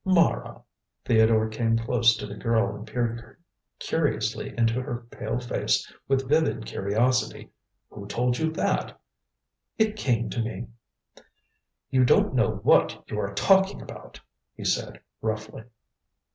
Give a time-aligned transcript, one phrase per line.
[0.03, 0.63] "Mara!"
[1.05, 3.37] Theodore came close to the girl and peered
[3.77, 7.51] curiously into her pale face with vivid curiosity.
[7.91, 8.99] "Who told you that?"
[9.77, 10.69] "It came to me."
[11.91, 14.19] "You don't know what you are talking about,"
[14.55, 15.65] he said roughly.